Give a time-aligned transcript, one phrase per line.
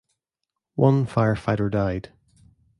[0.77, 2.11] One firefighter died.